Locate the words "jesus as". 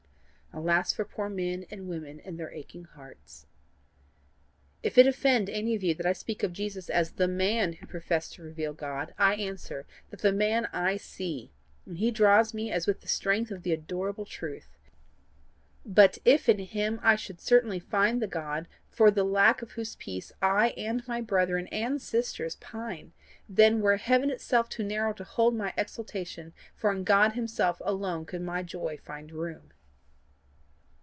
6.51-7.11